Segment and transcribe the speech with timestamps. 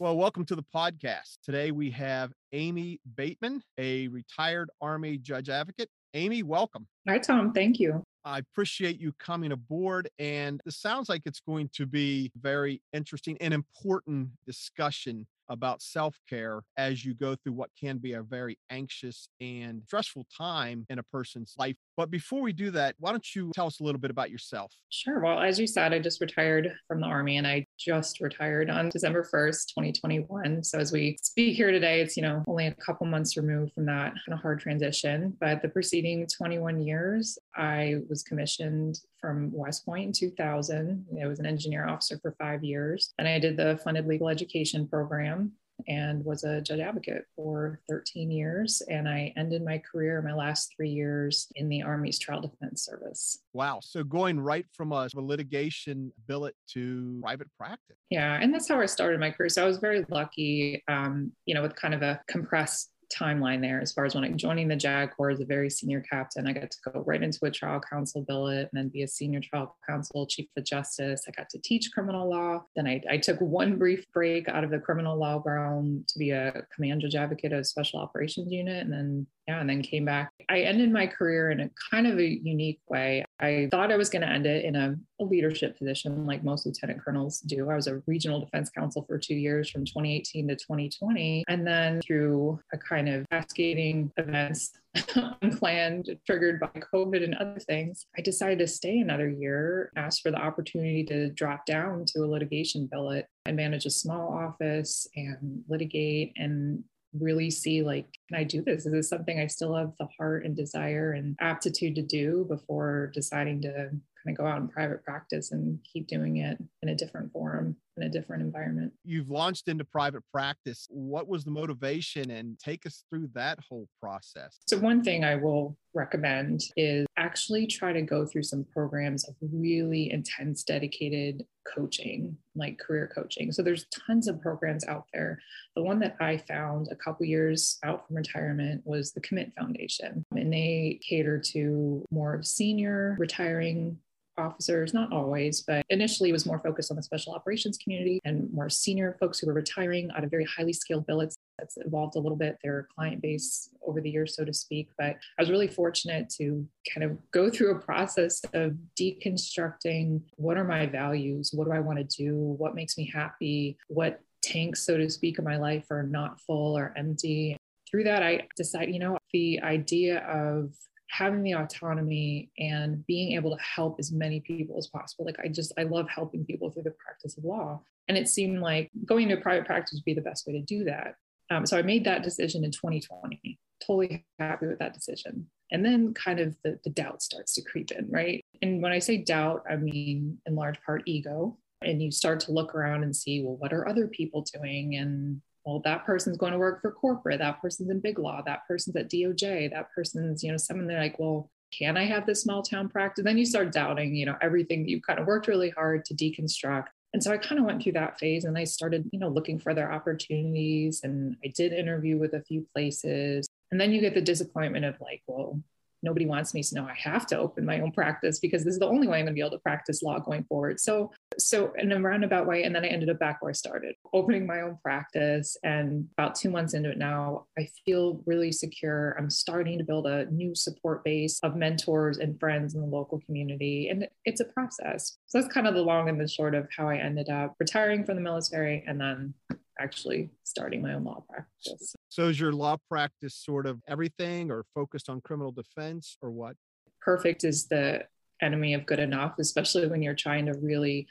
[0.00, 1.36] Well, welcome to the podcast.
[1.44, 5.90] Today we have Aimee Bateman, a retired Army judge advocate.
[6.14, 6.86] Aimee, welcome.
[7.06, 7.52] Hi, Tom.
[7.52, 8.02] Thank you.
[8.24, 10.08] I appreciate you coming aboard.
[10.18, 16.16] And this sounds like it's going to be very interesting and important discussion about self
[16.28, 20.98] care as you go through what can be a very anxious and stressful time in
[20.98, 21.76] a person's life.
[21.96, 24.72] But before we do that, why don't you tell us a little bit about yourself?
[24.88, 25.20] Sure.
[25.20, 28.88] Well, as you said, I just retired from the Army and I just retired on
[28.88, 30.64] December 1st, 2021.
[30.64, 33.84] So as we speak here today, it's, you know, only a couple months removed from
[33.86, 35.36] that kind of hard transition.
[35.40, 41.06] But the preceding 21 years, I was commissioned from West Point in 2000.
[41.22, 43.12] I was an engineer officer for five years.
[43.18, 45.52] And I did the funded legal education program
[45.88, 48.82] and was a judge advocate for 13 years.
[48.88, 53.38] And I ended my career, my last three years in the Army's Trial Defense Service.
[53.52, 53.80] Wow.
[53.82, 57.96] So going right from a, a litigation billet to private practice.
[58.10, 58.38] Yeah.
[58.40, 59.48] And that's how I started my career.
[59.48, 63.80] So I was very lucky, um, you know, with kind of a compressed timeline there
[63.80, 66.46] as far as when I joining the JAG Corps as a very senior captain.
[66.46, 69.40] I got to go right into a trial counsel billet and then be a senior
[69.40, 71.24] trial counsel, chief of justice.
[71.28, 72.62] I got to teach criminal law.
[72.76, 76.30] Then I, I took one brief break out of the criminal law realm to be
[76.30, 78.84] a command judge advocate of special operations unit.
[78.84, 80.30] And then yeah, and then came back.
[80.48, 83.24] I ended my career in a kind of a unique way.
[83.40, 86.66] I thought I was going to end it in a, a, leadership position, like most
[86.66, 87.68] lieutenant colonels do.
[87.68, 91.44] I was a regional defense counsel for two years from 2018 to 2020.
[91.48, 94.72] And then through a kind of cascading events,
[95.42, 100.30] unplanned, triggered by COVID and other things, I decided to stay another year, asked for
[100.30, 103.26] the opportunity to drop down to a litigation billet.
[103.46, 106.84] And manage a small office and litigate and
[107.18, 108.86] really see like can i do this?
[108.86, 113.10] Is this something i still have the heart and desire and aptitude to do before
[113.12, 116.94] deciding to kind of go out in private practice and keep doing it in a
[116.94, 118.92] different forum in a different environment.
[119.04, 120.86] You've launched into private practice.
[120.90, 124.58] What was the motivation and take us through that whole process?
[124.66, 129.34] So, one thing I will recommend is actually try to go through some programs of
[129.40, 131.44] really intense, dedicated
[131.74, 133.52] coaching, like career coaching.
[133.52, 135.38] So, there's tons of programs out there.
[135.76, 140.24] The one that I found a couple years out from retirement was the Commit Foundation,
[140.34, 143.98] and they cater to more senior retiring
[144.40, 148.68] officers, not always, but initially was more focused on the special operations community and more
[148.68, 151.36] senior folks who were retiring out of very highly skilled billets.
[151.58, 154.88] That's evolved a little bit, their client base over the years, so to speak.
[154.98, 160.56] But I was really fortunate to kind of go through a process of deconstructing what
[160.56, 161.50] are my values?
[161.52, 162.34] What do I want to do?
[162.36, 163.76] What makes me happy?
[163.88, 167.56] What tanks, so to speak, of my life are not full or empty?
[167.90, 170.72] Through that, I decided, you know, the idea of
[171.10, 175.24] having the autonomy and being able to help as many people as possible.
[175.24, 177.80] Like I just, I love helping people through the practice of law.
[178.08, 180.84] And it seemed like going to private practice would be the best way to do
[180.84, 181.14] that.
[181.50, 185.48] Um, so I made that decision in 2020, totally happy with that decision.
[185.72, 188.44] And then kind of the, the doubt starts to creep in, right?
[188.62, 191.58] And when I say doubt, I mean in large part ego.
[191.82, 194.96] And you start to look around and see, well, what are other people doing?
[194.96, 198.66] And well, that person's going to work for corporate, that person's in big law, that
[198.66, 202.42] person's at DOJ, that person's, you know, someone they're like, well, can I have this
[202.42, 203.24] small town practice?
[203.24, 206.14] Then you start doubting, you know, everything that you kind of worked really hard to
[206.14, 206.86] deconstruct.
[207.12, 209.58] And so I kind of went through that phase and I started, you know, looking
[209.58, 211.02] for other opportunities.
[211.02, 213.48] And I did interview with a few places.
[213.70, 215.60] And then you get the disappointment of like, well,
[216.02, 218.80] nobody wants me so now i have to open my own practice because this is
[218.80, 220.80] the only way i'm going to be able to practice law going forward.
[220.80, 223.94] So so in a roundabout way and then i ended up back where i started
[224.12, 225.56] opening my own practice.
[225.62, 229.14] And about two months into it now i feel really secure.
[229.18, 233.20] I'm starting to build a new support base of mentors and friends in the local
[233.20, 233.88] community.
[233.88, 235.18] And it's a process.
[235.26, 238.04] So that's kind of the long and the short of how i ended up retiring
[238.04, 239.34] from the military and then
[239.80, 241.94] actually starting my own law practice.
[242.10, 246.56] So is your law practice sort of everything or focused on criminal defense or what?
[247.00, 248.02] Perfect is the
[248.42, 251.06] enemy of good enough, especially when you're trying to really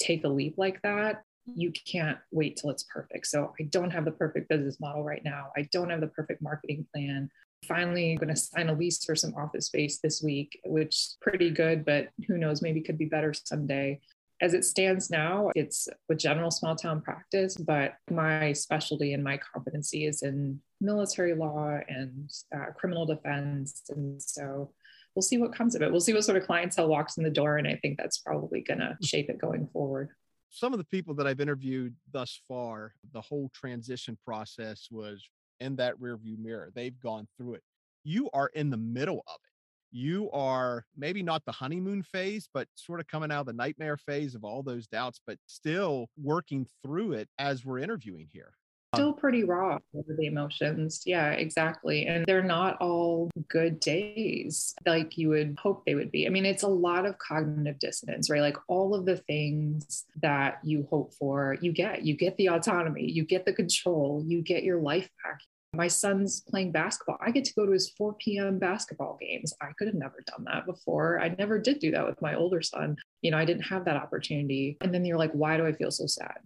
[0.00, 1.22] take a leap like that.
[1.46, 3.28] You can't wait till it's perfect.
[3.28, 5.52] So I don't have the perfect business model right now.
[5.56, 7.30] I don't have the perfect marketing plan.
[7.68, 11.16] Finally, I'm going to sign a lease for some office space this week, which is
[11.20, 14.00] pretty good, but who knows, maybe could be better someday
[14.40, 19.38] as it stands now, it's a general small town practice, but my specialty and my
[19.52, 23.82] competency is in military law and uh, criminal defense.
[23.90, 24.72] And so
[25.14, 25.90] we'll see what comes of it.
[25.90, 27.58] We'll see what sort of clientele walks in the door.
[27.58, 30.08] And I think that's probably going to shape it going forward.
[30.48, 35.22] Some of the people that I've interviewed thus far, the whole transition process was
[35.60, 36.72] in that rearview mirror.
[36.74, 37.62] They've gone through it.
[38.04, 39.49] You are in the middle of it
[39.90, 43.96] you are maybe not the honeymoon phase, but sort of coming out of the nightmare
[43.96, 48.52] phase of all those doubts, but still working through it as we're interviewing here.
[48.92, 51.02] Um, still pretty raw over the emotions.
[51.06, 52.06] Yeah, exactly.
[52.06, 56.26] And they're not all good days like you would hope they would be.
[56.26, 58.40] I mean, it's a lot of cognitive dissonance, right?
[58.40, 62.02] Like all of the things that you hope for, you get.
[62.02, 65.40] You get the autonomy, you get the control, you get your life back.
[65.80, 67.16] My son's playing basketball.
[67.22, 68.58] I get to go to his 4 p.m.
[68.58, 69.54] basketball games.
[69.62, 71.18] I could have never done that before.
[71.18, 72.98] I never did do that with my older son.
[73.22, 74.76] You know, I didn't have that opportunity.
[74.82, 76.36] And then you're like, why do I feel so sad?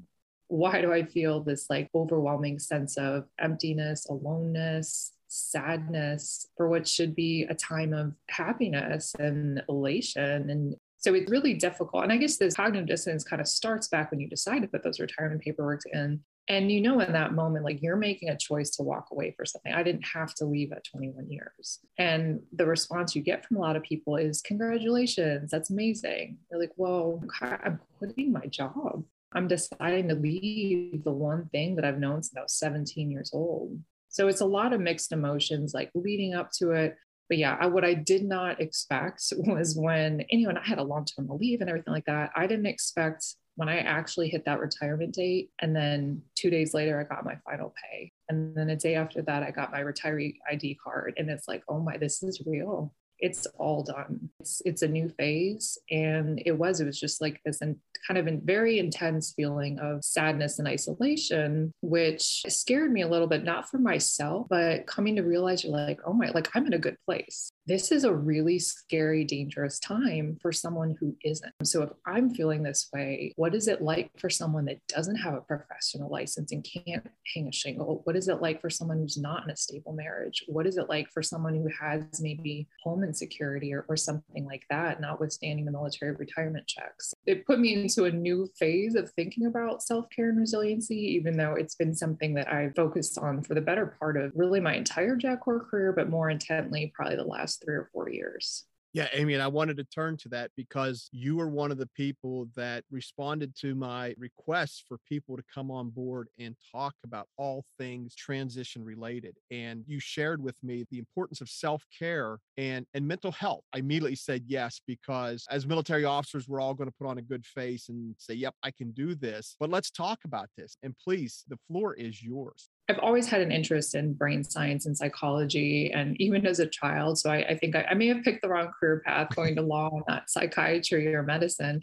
[0.47, 7.17] Why do I feel this like overwhelming sense of emptiness, aloneness, sadness for what should
[7.17, 12.03] be a time of happiness and elation and so it's really difficult.
[12.03, 14.83] And I guess this cognitive dissonance kind of starts back when you decide to put
[14.83, 16.23] those retirement paperwork in.
[16.49, 19.47] And you know, in that moment, like you're making a choice to walk away for
[19.47, 19.73] something.
[19.73, 21.81] I didn't have to leave at 21 years.
[21.99, 26.39] And the response you get from a lot of people is, Congratulations, that's amazing.
[26.51, 29.05] they're like, Well, I'm quitting my job.
[29.33, 33.31] I'm deciding to leave the one thing that I've known since I was 17 years
[33.33, 33.79] old.
[34.09, 36.97] So it's a lot of mixed emotions, like leading up to it.
[37.29, 40.65] But yeah, I, what I did not expect was when, and, you know, and I
[40.65, 42.31] had a long term leave and everything like that.
[42.37, 43.25] I didn't expect
[43.57, 45.51] when I actually hit that retirement date.
[45.61, 48.13] And then two days later, I got my final pay.
[48.29, 51.15] And then a day after that, I got my retiree ID card.
[51.17, 52.93] And it's like, oh my, this is real.
[53.21, 54.29] It's all done.
[54.41, 55.79] It's, it's a new phase.
[55.91, 59.79] And it was, it was just like this and kind of a very intense feeling
[59.79, 65.17] of sadness and isolation, which scared me a little bit, not for myself, but coming
[65.17, 68.15] to realize you're like, oh my, like I'm in a good place this is a
[68.15, 71.53] really scary, dangerous time for someone who isn't.
[71.63, 75.35] So, if I'm feeling this way, what is it like for someone that doesn't have
[75.35, 78.03] a professional license and can't hang a shingle?
[78.05, 80.45] What is it like for someone who's not in a stable marriage?
[80.47, 84.65] What is it like for someone who has maybe home insecurity or, or something like
[84.69, 87.15] that, notwithstanding the military retirement checks?
[87.27, 91.37] It put me into a new phase of thinking about self care and resiliency, even
[91.37, 94.75] though it's been something that I've focused on for the better part of really my
[94.75, 98.65] entire JAG Corps career, but more intently, probably the last three or four years.
[98.95, 101.89] Yeah, Aimee, and I wanted to turn to that because you were one of the
[101.97, 107.27] people that responded to my requests for people to come on board and talk about
[107.37, 109.37] all things transition related.
[109.51, 113.65] And you shared with me the importance of self-care and and mental health.
[113.75, 117.23] I immediately said yes because as military officers, we're all going to put on a
[117.23, 120.77] good face and say, "Yep, I can do this." But let's talk about this.
[120.85, 122.71] And please, the floor is yours.
[122.89, 127.19] I've always had an interest in brain science and psychology, and even as a child.
[127.19, 129.63] So I, I think I, I, may have picked the wrong career path going to
[129.63, 131.81] law, not psychiatry or medicine.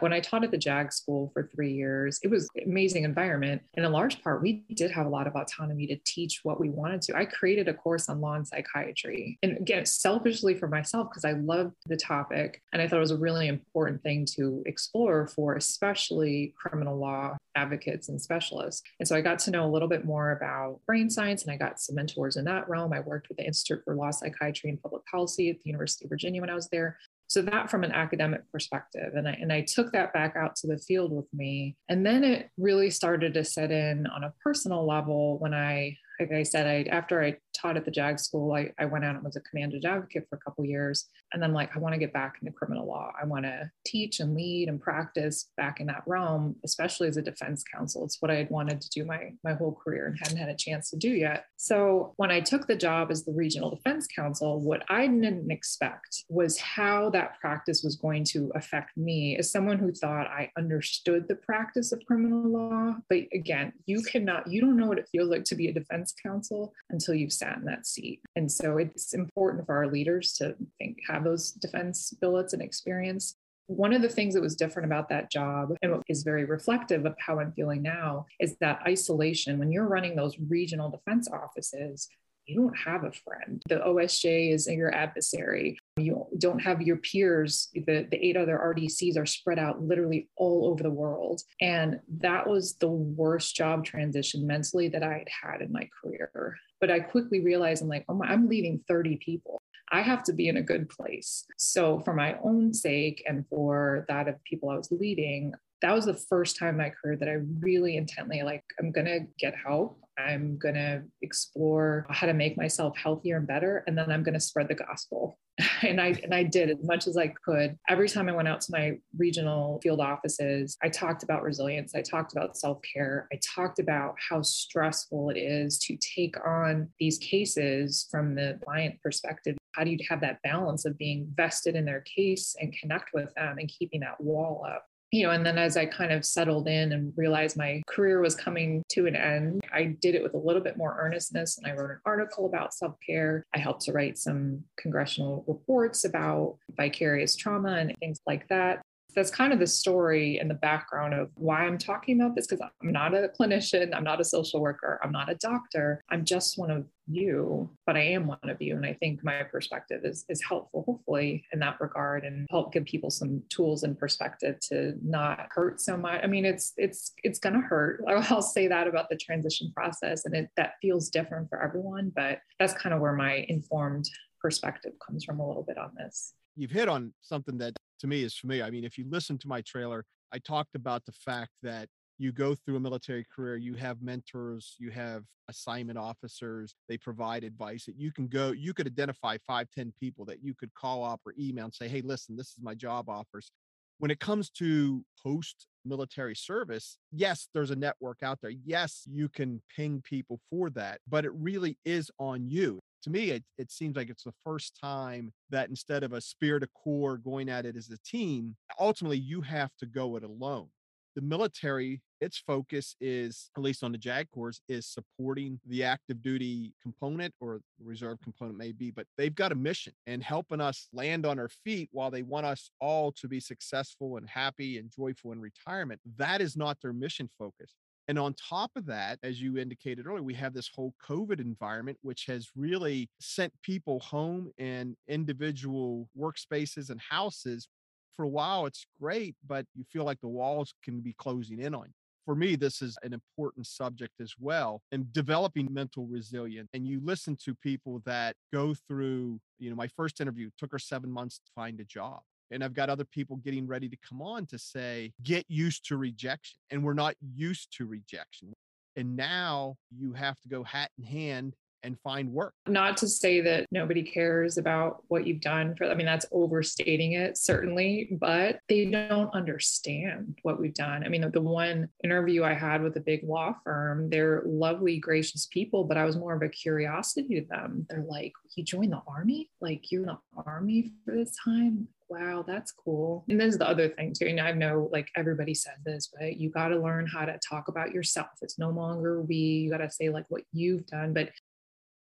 [0.00, 3.62] When I taught at the JAG school for three years, it was an amazing environment.
[3.74, 6.68] And in large part, we did have a lot of autonomy to teach what we
[6.68, 7.16] wanted to.
[7.16, 9.38] I created a course on law and psychiatry.
[9.42, 13.12] And again, selfishly for myself, because I loved the topic and I thought it was
[13.12, 18.82] a really important thing to explore for especially criminal law advocates and specialists.
[18.98, 21.56] And so I got to know a little bit more about brain science and I
[21.56, 22.92] got some mentors in that realm.
[22.92, 26.10] I worked with the Institute for Law Psychiatry and Public Policy at the University of
[26.10, 26.98] Virginia when I was there.
[27.26, 29.14] So that from an academic perspective.
[29.14, 31.76] And I and I took that back out to the field with me.
[31.88, 36.32] And then it really started to set in on a personal level when I like
[36.32, 39.24] I said, I after I taught at the JAG school, I, I went out and
[39.24, 41.06] was a command judge advocate for a couple years.
[41.32, 43.12] And then like I want to get back into criminal law.
[43.20, 47.22] I want to teach and lead and practice back in that realm, especially as a
[47.22, 48.04] defense counsel.
[48.04, 50.56] It's what I had wanted to do my my whole career and hadn't had a
[50.56, 51.46] chance to do yet.
[51.56, 56.24] So when I took the job as the regional defense counsel, what I didn't expect
[56.28, 61.26] was how that practice was going to affect me as someone who thought I understood
[61.28, 62.96] the practice of criminal law.
[63.08, 66.14] But again, you cannot, you don't know what it feels like to be a defense
[66.24, 68.20] counsel until you've sat in that seat.
[68.36, 73.36] And so it's important for our leaders to think, have those defense billets and experience.
[73.66, 77.06] One of the things that was different about that job and what is very reflective
[77.06, 79.58] of how I'm feeling now is that isolation.
[79.58, 82.08] When you're running those regional defense offices,
[82.46, 83.62] you don't have a friend.
[83.68, 85.78] The OSJA is your adversary.
[85.96, 90.66] You don't have your peers, the, the eight other RDCs are spread out literally all
[90.66, 91.40] over the world.
[91.60, 96.56] And that was the worst job transition mentally that I had had in my career.
[96.80, 99.62] But I quickly realized I'm like, oh my, I'm leaving 30 people.
[99.92, 101.44] I have to be in a good place.
[101.58, 106.06] So, for my own sake and for that of people I was leading, that was
[106.06, 109.54] the first time in my career that I really intently like, I'm going to get
[109.54, 110.00] help.
[110.18, 113.84] I'm going to explore how to make myself healthier and better.
[113.86, 115.38] And then I'm going to spread the gospel.
[115.82, 117.78] and I, and I did as much as I could.
[117.88, 121.94] Every time I went out to my regional field offices, I talked about resilience.
[121.94, 123.28] I talked about self care.
[123.32, 128.96] I talked about how stressful it is to take on these cases from the client
[129.02, 129.56] perspective.
[129.72, 133.32] How do you have that balance of being vested in their case and connect with
[133.34, 134.86] them and keeping that wall up?
[135.14, 138.34] You know, and then as I kind of settled in and realized my career was
[138.34, 141.56] coming to an end, I did it with a little bit more earnestness.
[141.56, 143.46] And I wrote an article about self care.
[143.54, 148.82] I helped to write some congressional reports about vicarious trauma and things like that
[149.14, 152.60] that's kind of the story and the background of why I'm talking about this because
[152.60, 156.02] I'm not a clinician, I'm not a social worker, I'm not a doctor.
[156.10, 158.76] I'm just one of you, but I am one of you.
[158.76, 162.84] And I think my perspective is, is helpful, hopefully, in that regard and help give
[162.84, 166.20] people some tools and perspective to not hurt so much.
[166.22, 168.02] I mean, it's it's it's gonna hurt.
[168.08, 170.24] I'll say that about the transition process.
[170.24, 174.08] And it that feels different for everyone, but that's kind of where my informed
[174.40, 178.22] perspective comes from a little bit on this you've hit on something that to me
[178.22, 178.64] is familiar.
[178.64, 182.32] I mean, if you listen to my trailer, I talked about the fact that you
[182.32, 187.86] go through a military career, you have mentors, you have assignment officers, they provide advice
[187.86, 191.20] that you can go, you could identify five, ten people that you could call up
[191.24, 193.50] or email and say, hey, listen, this is my job offers.
[193.98, 198.52] When it comes to post military service, yes, there's a network out there.
[198.64, 203.30] Yes, you can ping people for that, but it really is on you to me,
[203.30, 207.18] it, it seems like it's the first time that instead of a spirit of corps
[207.18, 210.68] going at it as a team, ultimately you have to go it alone.
[211.14, 216.22] The military, its focus is, at least on the JAG Corps, is supporting the active
[216.22, 221.24] duty component or reserve component, maybe, but they've got a mission and helping us land
[221.24, 225.30] on our feet while they want us all to be successful and happy and joyful
[225.30, 226.00] in retirement.
[226.16, 227.74] That is not their mission focus.
[228.08, 231.98] And on top of that, as you indicated earlier, we have this whole COVID environment,
[232.02, 237.68] which has really sent people home in individual workspaces and houses.
[238.14, 241.74] For a while, it's great, but you feel like the walls can be closing in
[241.74, 241.94] on you.
[242.26, 246.68] For me, this is an important subject as well and developing mental resilience.
[246.72, 250.78] And you listen to people that go through, you know, my first interview took her
[250.78, 252.20] seven months to find a job
[252.54, 255.96] and I've got other people getting ready to come on to say, get used to
[255.96, 256.56] rejection.
[256.70, 258.52] And we're not used to rejection.
[258.96, 262.54] And now you have to go hat in hand and find work.
[262.66, 267.12] Not to say that nobody cares about what you've done for I mean that's overstating
[267.12, 271.04] it certainly, but they don't understand what we've done.
[271.04, 275.46] I mean the one interview I had with a big law firm, they're lovely gracious
[275.46, 277.86] people, but I was more of a curiosity to them.
[277.90, 279.50] They're like, "You joined the army?
[279.60, 283.24] Like you're in the army for this time?" Wow, that's cool.
[283.28, 284.26] And there's the other thing too.
[284.26, 287.68] And I know like everybody said this, but you got to learn how to talk
[287.68, 288.28] about yourself.
[288.42, 291.12] It's no longer we, you got to say like what you've done.
[291.12, 291.30] But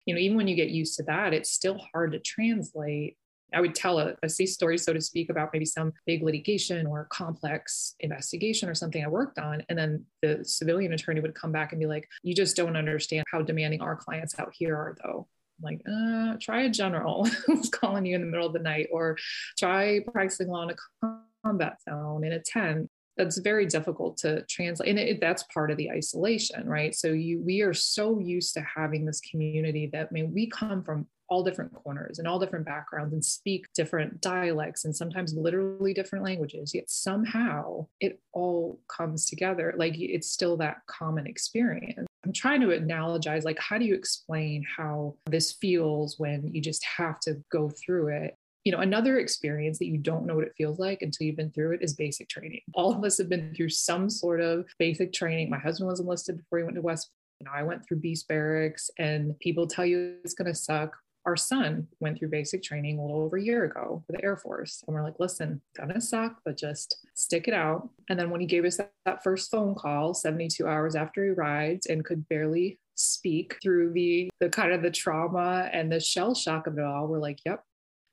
[0.06, 3.16] you know, even when you get used to that, it's still hard to translate.
[3.54, 7.06] I would tell a a, story, so to speak, about maybe some big litigation or
[7.10, 9.62] complex investigation or something I worked on.
[9.68, 13.24] And then the civilian attorney would come back and be like, You just don't understand
[13.30, 15.28] how demanding our clients out here are, though.
[15.60, 19.16] Like, uh, try a general who's calling you in the middle of the night, or
[19.58, 21.08] try practicing law in a
[21.44, 22.90] combat zone in a tent.
[23.16, 26.94] That's very difficult to translate and it, that's part of the isolation right?
[26.94, 30.84] So you we are so used to having this community that i mean we come
[30.84, 35.92] from all different corners and all different backgrounds and speak different dialects and sometimes literally
[35.92, 42.32] different languages yet somehow it all comes together like it's still that common experience i'm
[42.32, 47.20] trying to analogize like how do you explain how this feels when you just have
[47.20, 48.34] to go through it
[48.68, 51.50] you know, another experience that you don't know what it feels like until you've been
[51.52, 52.60] through it is basic training.
[52.74, 55.48] All of us have been through some sort of basic training.
[55.48, 57.10] My husband was enlisted before he went to West.
[57.40, 60.94] You know, I went through beast barracks and people tell you it's going to suck.
[61.26, 64.36] Our son went through basic training a little over a year ago for the Air
[64.36, 64.82] Force.
[64.86, 67.88] And we're like, listen, gonna suck, but just stick it out.
[68.08, 71.30] And then when he gave us that, that first phone call, 72 hours after he
[71.30, 76.34] arrived and could barely speak through the the kind of the trauma and the shell
[76.34, 77.62] shock of it all, we're like, yep,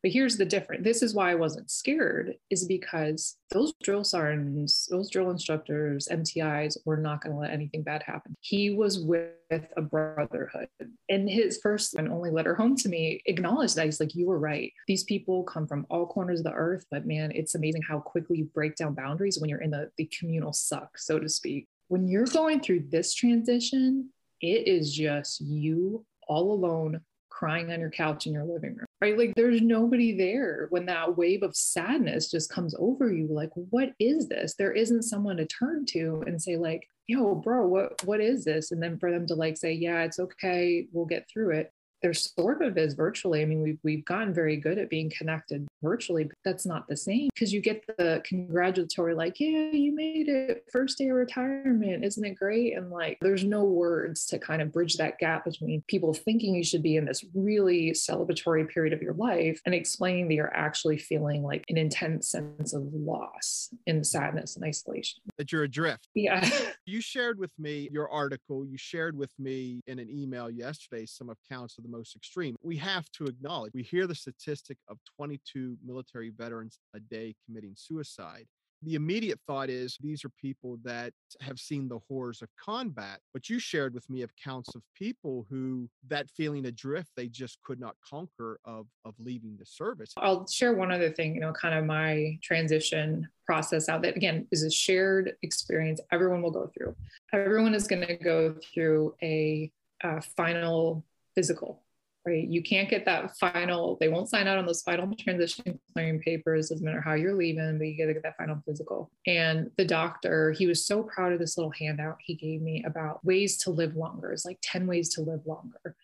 [0.06, 0.84] But here's the difference.
[0.84, 6.78] This is why I wasn't scared, is because those drill sergeants, those drill instructors, MTIs
[6.86, 8.36] were not going to let anything bad happen.
[8.40, 10.68] He was with a brotherhood.
[11.10, 13.86] And his first and only letter home to me acknowledged that.
[13.86, 14.72] He's like, You were right.
[14.88, 18.38] These people come from all corners of the earth, but man, it's amazing how quickly
[18.38, 21.68] you break down boundaries when you're in the, the communal suck, so to speak.
[21.88, 27.02] When you're going through this transition, it is just you all alone
[27.36, 29.18] crying on your couch in your living room, right?
[29.18, 33.28] Like there's nobody there when that wave of sadness just comes over you.
[33.28, 34.56] Like, what is this?
[34.56, 38.72] There isn't someone to turn to and say, like, yo, bro, what what is this?
[38.72, 41.72] And then for them to like say, yeah, it's okay, we'll get through it
[42.06, 43.42] there sort of is virtually.
[43.42, 46.96] I mean, we've, we've gotten very good at being connected virtually, but that's not the
[46.96, 52.06] same because you get the congratulatory, like, yeah, you made it first day of retirement.
[52.06, 52.78] Isn't it great?
[52.78, 56.64] And like, there's no words to kind of bridge that gap between people thinking you
[56.64, 61.00] should be in this really celebratory period of your life and explaining that you're actually
[61.00, 65.22] feeling like an intense sense of loss and sadness and isolation.
[65.40, 66.08] That you're adrift.
[66.14, 66.48] Yeah.
[66.86, 68.64] you shared with me your article.
[68.64, 72.56] You shared with me in an email yesterday some accounts of the most extreme.
[72.62, 77.74] We have to acknowledge, we hear the statistic of 22 military veterans a day committing
[77.76, 78.46] suicide.
[78.84, 83.20] The immediate thought is these are people that have seen the horrors of combat.
[83.34, 87.80] But you shared with me accounts of people who that feeling adrift they just could
[87.80, 90.14] not conquer of of leaving the service.
[90.18, 94.46] I'll share one other thing, you know, kind of my transition process out that again
[94.52, 96.96] is a shared experience everyone will go through.
[97.34, 99.72] Everyone is going to go through a,
[100.04, 101.85] a final physical
[102.26, 102.48] right?
[102.48, 106.70] You can't get that final, they won't sign out on those final transition clearing papers,
[106.70, 109.12] doesn't matter how you're leaving, but you got to get that final physical.
[109.28, 113.24] And the doctor, he was so proud of this little handout he gave me about
[113.24, 114.32] ways to live longer.
[114.32, 115.96] It's like 10 ways to live longer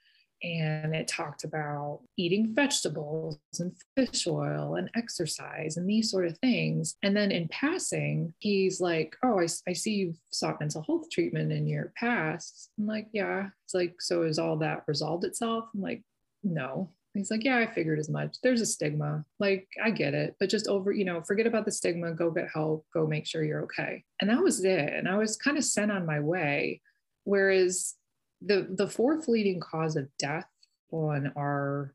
[0.43, 6.37] and it talked about eating vegetables and fish oil and exercise and these sort of
[6.39, 6.95] things.
[7.03, 11.51] And then in passing, he's like, Oh, I, I see you've sought mental health treatment
[11.51, 12.69] in your past.
[12.79, 13.49] I'm like, Yeah.
[13.65, 15.65] It's like, So is all that resolved itself?
[15.73, 16.01] I'm like,
[16.43, 16.89] No.
[17.13, 18.38] He's like, Yeah, I figured as much.
[18.41, 19.25] There's a stigma.
[19.39, 22.48] Like, I get it, but just over, you know, forget about the stigma, go get
[22.53, 24.03] help, go make sure you're okay.
[24.21, 24.93] And that was it.
[24.93, 26.81] And I was kind of sent on my way.
[27.24, 27.95] Whereas
[28.41, 30.48] the the fourth leading cause of death
[30.91, 31.93] on our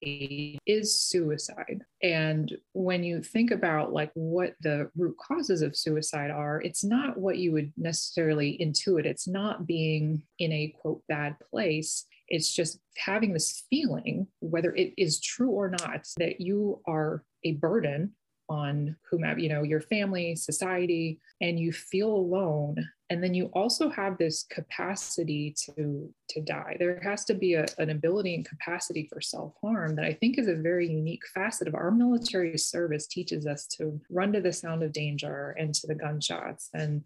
[0.00, 6.62] is suicide and when you think about like what the root causes of suicide are
[6.62, 12.06] it's not what you would necessarily intuit it's not being in a quote bad place
[12.28, 17.52] it's just having this feeling whether it is true or not that you are a
[17.52, 18.12] burden
[18.48, 22.76] on whomever you know your family society and you feel alone.
[23.10, 26.76] And then you also have this capacity to to die.
[26.78, 30.48] There has to be a, an ability and capacity for self-harm that i think is
[30.48, 34.82] a very unique facet of our military service teaches us to run to the sound
[34.82, 37.02] of danger and to the gunshots and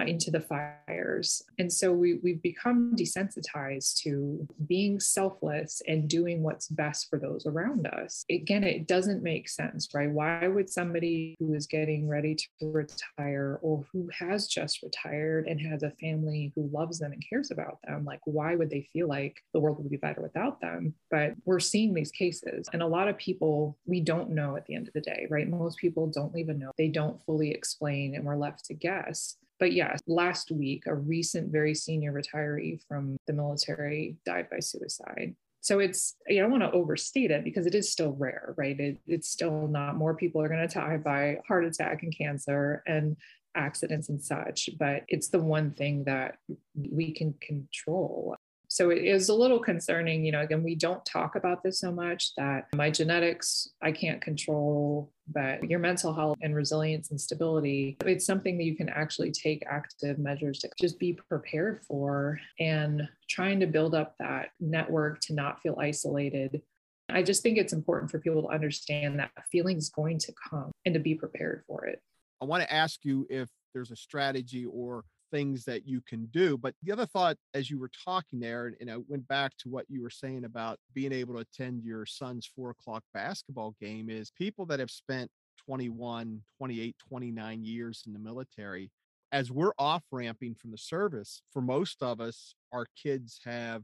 [0.00, 1.42] uh, into the fires.
[1.58, 7.46] And so we, we've become desensitized to being selfless and doing what's best for those
[7.46, 8.24] around us.
[8.30, 10.10] Again, it doesn't make sense, right?
[10.10, 15.60] Why would somebody who is getting ready to retire or who has just retired and
[15.60, 19.08] has a family who loves them and cares about them, like, why would they feel
[19.08, 20.94] like the world would be better without them?
[21.10, 22.68] But we're seeing these cases.
[22.72, 25.48] And a lot of people, we don't know at the end of the day, right?
[25.48, 29.36] Most people don't a note, they don't fully explain, and we're left to guess.
[29.60, 35.36] But yes, last week, a recent, very senior retiree from the military died by suicide.
[35.60, 38.80] So it's, I don't want to overstate it because it is still rare, right?
[38.80, 42.82] It, it's still not, more people are going to die by heart attack and cancer
[42.86, 43.16] and
[43.54, 46.38] accidents and such, but it's the one thing that
[46.74, 48.36] we can control
[48.70, 51.90] so it is a little concerning you know again we don't talk about this so
[51.92, 57.96] much that my genetics i can't control but your mental health and resilience and stability
[58.06, 63.08] it's something that you can actually take active measures to just be prepared for and
[63.30, 66.60] trying to build up that network to not feel isolated.
[67.08, 70.70] I just think it's important for people to understand that feeling is going to come
[70.84, 72.00] and to be prepared for it.
[72.40, 76.56] I want to ask you if there's a strategy or things that you can do.
[76.56, 79.86] But the other thought, as you were talking there, and I went back to what
[79.88, 84.30] you were saying about being able to attend your son's four o'clock basketball game, is
[84.30, 85.30] people that have spent
[85.66, 88.90] 21, 28, 29 years in the military,
[89.32, 93.82] as we're off ramping from the service, for most of us, our kids have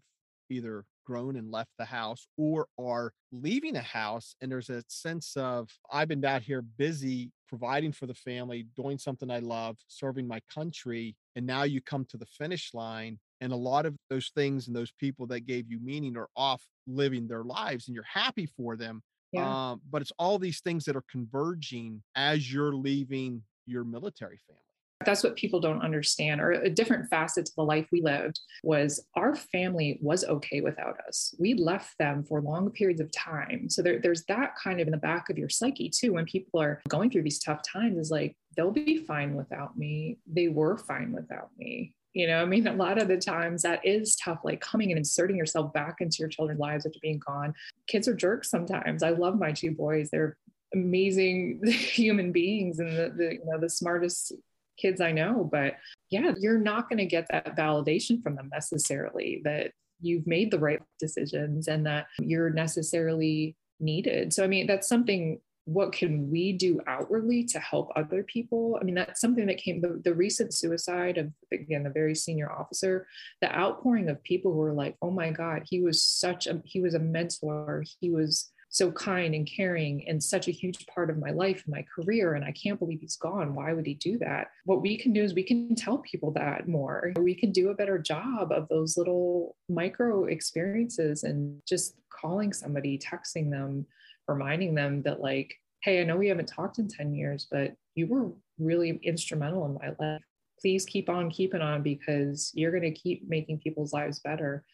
[0.50, 5.36] either grown and left the house or are leaving a house and there's a sense
[5.36, 10.26] of i've been out here busy providing for the family doing something i love serving
[10.26, 14.30] my country and now you come to the finish line and a lot of those
[14.34, 18.04] things and those people that gave you meaning are off living their lives and you're
[18.04, 19.70] happy for them Yeah.
[19.72, 24.62] Um, but it's all these things that are converging as you're leaving your military family.
[25.04, 29.06] That's what people don't understand, or a different facet to the life we lived was
[29.14, 31.34] our family was okay without us.
[31.38, 33.68] We left them for long periods of time.
[33.68, 36.14] So there, there's that kind of in the back of your psyche too.
[36.14, 40.18] When people are going through these tough times, is like, they'll be fine without me.
[40.26, 41.94] They were fine without me.
[42.14, 44.96] You know, I mean, a lot of the times that is tough, like coming and
[44.96, 47.52] inserting yourself back into your children's lives after being gone.
[47.86, 49.02] Kids are jerks sometimes.
[49.02, 50.08] I love my two boys.
[50.10, 50.38] They're
[50.74, 54.32] amazing human beings and the, the you know the smartest
[54.76, 55.48] kids I know.
[55.50, 55.74] But
[56.10, 60.58] yeah, you're not going to get that validation from them necessarily that you've made the
[60.58, 64.32] right decisions and that you're necessarily needed.
[64.32, 65.40] So, I mean, that's something.
[65.64, 68.78] What can we do outwardly to help other people?
[68.80, 72.52] I mean, that's something that came the, the recent suicide of again the very senior
[72.52, 73.08] officer,
[73.40, 76.80] the outpouring of people who were like, "Oh my God, he was such a he
[76.80, 77.82] was a mentor.
[78.00, 81.74] He was so kind and caring and such a huge part of my life and
[81.74, 82.34] my career.
[82.34, 83.54] And I can't believe he's gone.
[83.54, 84.48] Why would he do that?
[84.66, 87.14] What we can do is we can tell people that more.
[87.18, 92.98] We can do a better job of those little micro experiences and just calling somebody,
[92.98, 93.86] texting them,
[94.28, 98.06] reminding them that, like, hey, I know we haven't talked in 10 years, but you
[98.08, 100.22] were really instrumental in my life.
[100.60, 104.66] Please keep on keeping on because you're going to keep making people's lives better.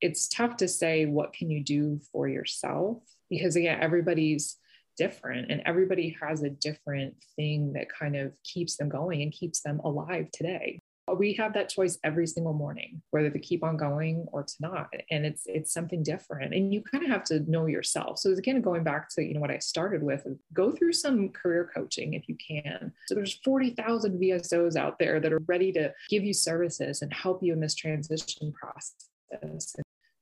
[0.00, 3.02] It's tough to say, what can you do for yourself?
[3.30, 4.58] Because again everybody's
[5.00, 9.62] different and everybody has a different thing that kind of keeps them going and keeps
[9.62, 10.78] them alive today.
[11.16, 14.90] We have that choice every single morning whether to keep on going or to not.
[15.10, 16.54] And it's it's something different.
[16.54, 18.18] And you kind of have to know yourself.
[18.18, 21.68] So again going back to you know what i started with go through some career
[21.74, 22.92] coaching if you can.
[23.06, 27.42] So there's 40,000 VSOs out there that are ready to give you services and help
[27.42, 29.74] you in this transition process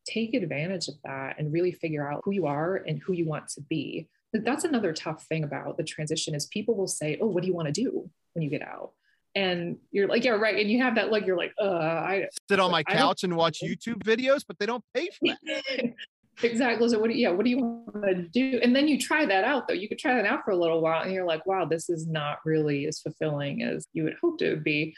[0.08, 3.48] take advantage of that and really figure out who you are and who you want
[3.48, 4.08] to be.
[4.32, 7.48] But that's another tough thing about the transition is people will say, "Oh, what do
[7.48, 8.92] you want to do when you get out?"
[9.34, 12.60] And you're like, "Yeah, right." And you have that like you're like, "Uh, I sit
[12.60, 15.94] on my couch and watch YouTube videos, but they don't pay for that."
[16.42, 16.88] exactly.
[16.88, 18.60] So what do you, yeah, what do you want to do?
[18.62, 19.74] And then you try that out though.
[19.74, 22.06] You could try that out for a little while and you're like, wow, this is
[22.06, 24.94] not really as fulfilling as you would hope it would be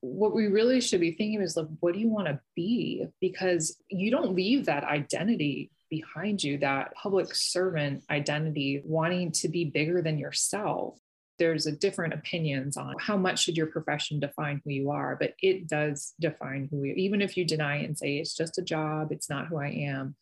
[0.00, 3.06] what we really should be thinking is like what do you want to be?
[3.20, 9.64] Because you don't leave that identity behind you that public servant identity wanting to be
[9.64, 10.98] bigger than yourself.
[11.38, 15.32] There's a different opinions on how much should your profession define who you are but
[15.40, 18.62] it does define who you even if you deny it and say it's just a
[18.62, 20.14] job it's not who i am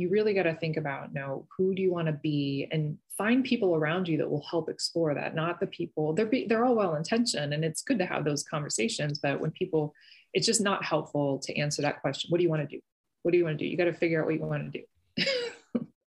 [0.00, 3.44] you really got to think about no who do you want to be and find
[3.44, 6.74] people around you that will help explore that not the people they're be, they're all
[6.74, 9.94] well intentioned and it's good to have those conversations but when people
[10.32, 12.80] it's just not helpful to answer that question what do you want to do?
[13.22, 13.68] What do you want to do?
[13.68, 14.84] You got to figure out what you want to do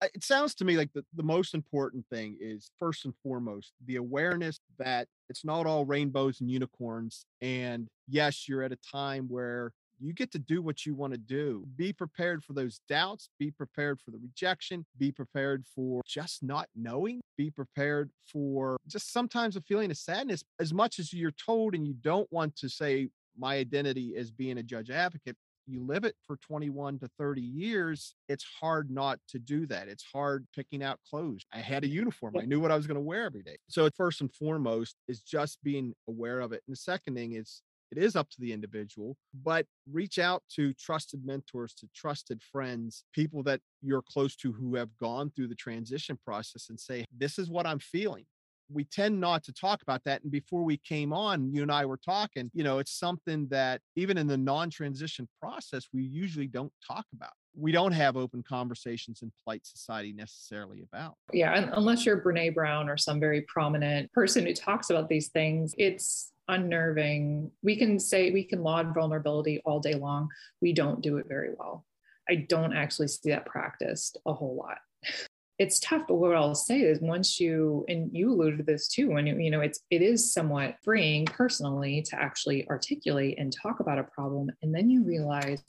[0.01, 3.97] it sounds to me like the, the most important thing is first and foremost the
[3.97, 9.71] awareness that it's not all rainbows and unicorns and yes you're at a time where
[10.01, 11.65] you get to do what you want to do.
[11.75, 16.67] Be prepared for those doubts, be prepared for the rejection, be prepared for just not
[16.75, 20.43] knowing, be prepared for just sometimes a feeling of sadness.
[20.59, 24.57] As much as you're told and you don't want to say, my identity as being
[24.57, 25.37] a judge advocate,
[25.67, 29.87] you live it for 21 to 30 years, it's hard not to do that.
[29.87, 31.45] It's hard picking out clothes.
[31.53, 32.35] I had a uniform.
[32.37, 33.57] I knew what I was going to wear every day.
[33.69, 36.63] So, first and foremost is just being aware of it.
[36.67, 40.73] And the second thing is it is up to the individual, but reach out to
[40.73, 45.55] trusted mentors, to trusted friends, people that you're close to who have gone through the
[45.55, 48.25] transition process and say, This is what I'm feeling.
[48.73, 50.23] We tend not to talk about that.
[50.23, 53.81] And before we came on, you and I were talking, you know, it's something that
[53.97, 58.43] even in the non transition process, we usually don't talk about we don't have open
[58.43, 61.15] conversations in polite society necessarily about.
[61.33, 65.75] Yeah, unless you're Brene Brown or some very prominent person who talks about these things,
[65.77, 67.49] it's unnerving.
[67.63, 70.29] We can say we can laud vulnerability all day long.
[70.61, 71.85] We don't do it very well.
[72.29, 74.77] I don't actually see that practiced a whole lot.
[75.59, 79.11] It's tough, but what I'll say is once you and you alluded to this too,
[79.11, 83.99] when you know it's it is somewhat freeing personally to actually articulate and talk about
[83.99, 85.61] a problem, and then you realize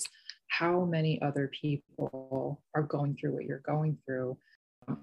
[0.49, 4.39] how many other people are going through what you're going through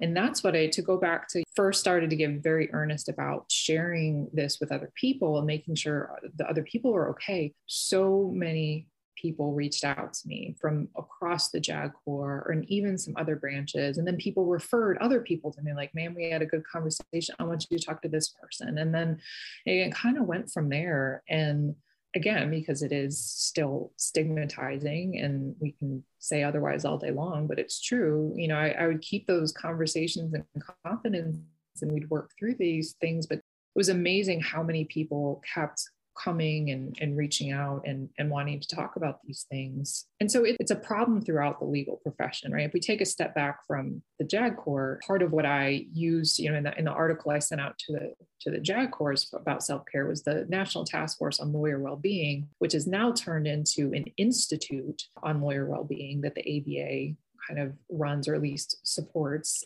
[0.02, 3.46] and that's what I, to go back to first started to get very earnest about
[3.52, 7.54] sharing this with other people and making sure the other people were okay.
[7.66, 8.88] So many
[9.22, 13.98] people reached out to me from across the JAG Corps and even some other branches.
[13.98, 17.36] And then people referred other people to me, like, man, we had a good conversation.
[17.38, 18.78] I want you to talk to this person.
[18.78, 19.20] And then
[19.66, 21.24] it kind of went from there.
[21.28, 21.76] And
[22.16, 27.60] again because it is still stigmatizing and we can say otherwise all day long but
[27.60, 28.34] it's true.
[28.36, 30.44] You know i, I would keep those conversations in
[30.86, 31.38] confidence
[31.82, 33.44] and we'd work through these things but it
[33.76, 35.82] was amazing how many people kept
[36.18, 40.06] coming and, and reaching out and, and wanting to talk about these things.
[40.20, 42.66] And so it, it's a problem throughout the legal profession, right?
[42.66, 46.40] If we take a step back from the JAG Corps, part of what I used,
[46.40, 48.92] you know, in the, in the article I sent out to the to the JAG
[48.92, 53.48] Corps about self-care was the National Task Force on Lawyer Wellbeing, which is now turned
[53.48, 57.16] into an institute on lawyer well-being that the ABA
[57.48, 59.64] kind of runs or at least supports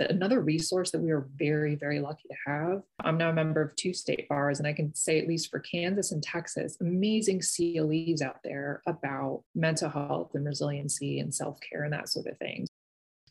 [0.00, 2.82] another resource that we are very, very lucky to have.
[3.00, 5.60] I'm now a member of two state bars, and I can say, at least for
[5.60, 11.84] Kansas and Texas, amazing CLEs out there about mental health and resiliency and self care
[11.84, 12.66] and that sort of thing.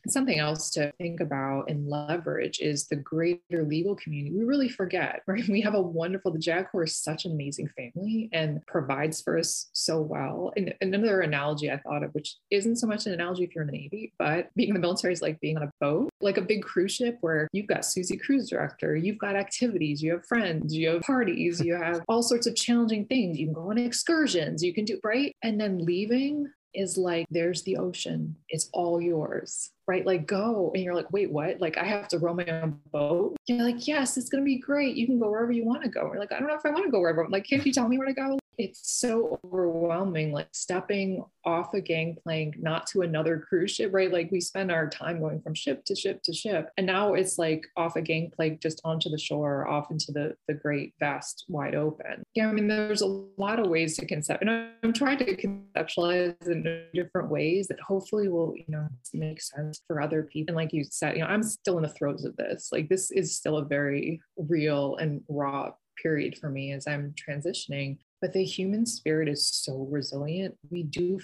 [0.06, 4.34] Something else to think about and leverage is the greater legal community.
[4.34, 5.46] We really forget, right?
[5.48, 9.38] We have a wonderful, the JAG Corps is such an amazing family and provides for
[9.38, 10.52] us so well.
[10.56, 13.70] And another analogy I thought of, which isn't so much an analogy if you're in
[13.70, 16.42] the Navy, but being in the military is like being on a boat, like a
[16.42, 20.74] big cruise ship where you've got Susie cruise director, you've got activities, you have friends,
[20.74, 23.38] you have parties, you have all sorts of challenging things.
[23.38, 25.34] You can go on excursions, you can do, right?
[25.42, 30.06] And then leaving is like, there's the ocean, it's all yours right?
[30.06, 30.70] Like go.
[30.74, 31.60] And you're like, wait, what?
[31.60, 33.36] Like I have to row my own boat.
[33.46, 34.94] You're like, yes, it's gonna be great.
[34.96, 36.04] You can go wherever you want to go.
[36.04, 37.24] We're like, I don't know if I want to go wherever.
[37.24, 38.38] I'm like, can't you tell me where to go?
[38.58, 44.12] It's so overwhelming like stepping off a gangplank not to another cruise ship right?
[44.12, 47.38] Like we spend our time going from ship to ship to ship and now it's
[47.38, 51.74] like off a gangplank just onto the shore off into the the great vast wide
[51.74, 52.22] open.
[52.34, 54.50] Yeah i mean there's a lot of ways to concept and
[54.82, 60.00] i'm trying to conceptualize in different ways that hopefully will you know make sense for
[60.00, 62.70] other people and like you said you know i'm still in the throes of this.
[62.72, 67.98] Like this is still a very real and raw period for me as I'm transitioning.
[68.20, 70.56] But the human spirit is so resilient.
[70.70, 71.20] We do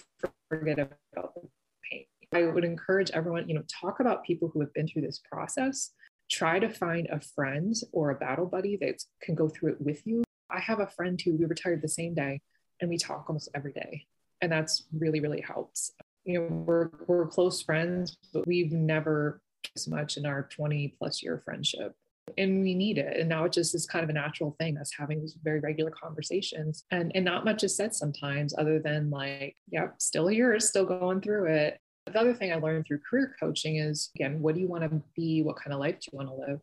[0.49, 1.49] forget about the
[1.91, 2.07] pain.
[2.33, 5.91] I would encourage everyone, you know, talk about people who have been through this process.
[6.31, 10.07] Try to find a friend or a battle buddy that can go through it with
[10.07, 10.23] you.
[10.51, 12.41] I have a friend who we retired the same day
[12.81, 14.07] and we talk almost every day.
[14.41, 15.93] And that's really, really helps.
[16.25, 19.41] You know, we're, we're close friends, but we've never
[19.77, 21.95] as much in our 20 plus year friendship
[22.39, 24.91] and we need it and now it just is kind of a natural thing us
[24.99, 29.57] having these very regular conversations and and not much is said sometimes other than like
[29.71, 33.77] yep, still here still going through it the other thing i learned through career coaching
[33.77, 36.29] is again what do you want to be what kind of life do you want
[36.29, 36.61] to live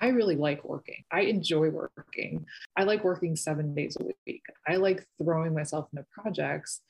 [0.00, 1.04] I really like working.
[1.12, 2.46] I enjoy working.
[2.76, 4.42] I like working seven days a week.
[4.66, 6.80] I like throwing myself into projects.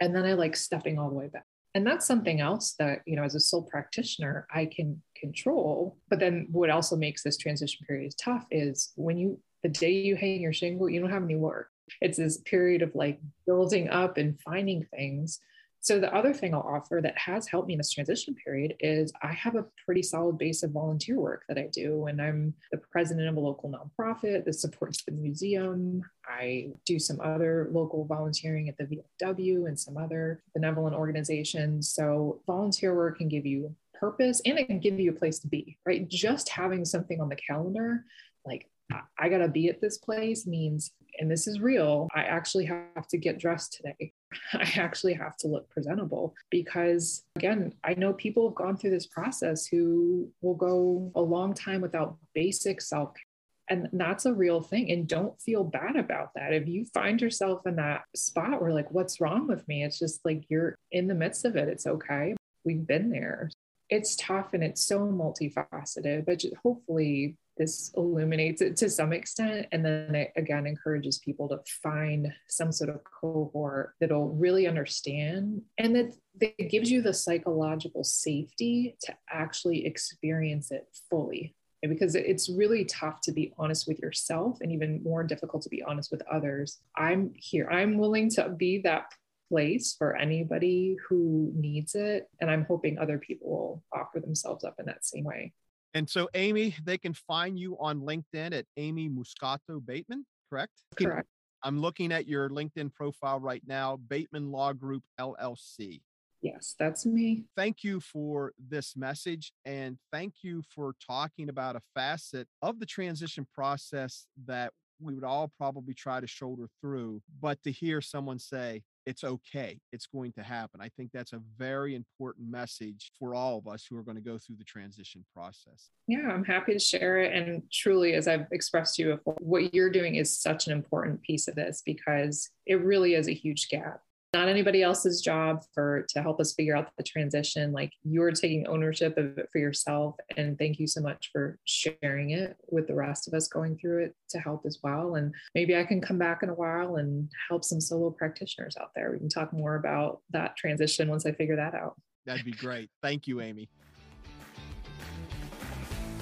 [0.00, 3.16] And then I like stepping all the way back and that's something else that you
[3.16, 5.96] know as a sole practitioner i can control.
[6.10, 10.16] But then what also makes this transition period tough is when you the day you
[10.16, 11.68] hang your shingle you don't have any work.
[12.00, 15.40] It's this period of like building up and finding things
[15.82, 19.12] so the other thing I'll offer that has helped me in this transition period is
[19.20, 22.06] I have a pretty solid base of volunteer work that I do.
[22.06, 26.04] And I'm the president of a local nonprofit that supports the museum.
[26.24, 31.92] I do some other local volunteering at the VFW and some other benevolent organizations.
[31.92, 35.48] So volunteer work can give you purpose and it can give you a place to
[35.48, 36.08] be, right?
[36.08, 38.04] Just having something on the calendar,
[38.46, 38.70] like
[39.18, 43.08] I got to be at this place means, and this is real, I actually have
[43.08, 44.12] to get dressed today.
[44.52, 49.06] I actually have to look presentable because, again, I know people have gone through this
[49.06, 53.76] process who will go a long time without basic self care.
[53.76, 56.52] and that's a real thing and don't feel bad about that.
[56.52, 59.84] If you find yourself in that spot where like what's wrong with me?
[59.84, 61.68] It's just like you're in the midst of it.
[61.68, 62.34] It's okay.
[62.64, 63.50] We've been there
[63.92, 69.66] it's tough and it's so multifaceted but hopefully this illuminates it to some extent.
[69.72, 75.62] And then it again encourages people to find some sort of cohort that'll really understand
[75.78, 81.54] and that, that gives you the psychological safety to actually experience it fully.
[81.82, 85.82] Because it's really tough to be honest with yourself and even more difficult to be
[85.82, 86.78] honest with others.
[86.96, 87.68] I'm here.
[87.68, 89.06] I'm willing to be that
[89.52, 94.74] place for anybody who needs it and i'm hoping other people will offer themselves up
[94.78, 95.52] in that same way
[95.94, 100.72] and so, Aimee, they can find you on LinkedIn at Aimee Muscato Bateman, correct?
[100.96, 101.28] Correct.
[101.62, 106.00] I'm looking at your LinkedIn profile right now, Bateman Law Group LLC.
[106.40, 107.44] Yes, that's me.
[107.56, 112.86] Thank you for this message and thank you for talking about a facet of the
[112.86, 117.22] transition process that we would all probably try to shoulder through.
[117.40, 119.80] But to hear someone say, it's okay.
[119.92, 120.80] It's going to happen.
[120.80, 124.22] I think that's a very important message for all of us who are going to
[124.22, 125.90] go through the transition process.
[126.06, 127.34] Yeah, I'm happy to share it.
[127.34, 131.20] And truly, as I've expressed to you before, what you're doing is such an important
[131.22, 134.02] piece of this because it really is a huge gap
[134.32, 137.72] not anybody else's job for to help us figure out the transition.
[137.72, 142.30] Like you're taking ownership of it for yourself and thank you so much for sharing
[142.30, 145.16] it with the rest of us going through it to help as well.
[145.16, 148.90] And maybe i can come back in a while and help some solo practitioners out
[148.94, 149.12] there.
[149.12, 151.96] We can talk more about that transition once i figure that out.
[152.24, 152.88] That'd be great.
[153.02, 153.68] Thank you Aimee.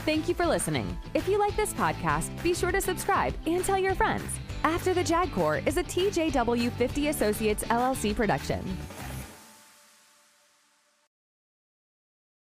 [0.05, 0.99] Thank you for listening.
[1.15, 4.25] If you like this podcast, be sure to subscribe and tell your friends.
[4.65, 8.63] After the JAG Corps is a TJW 50 Associates LLC production.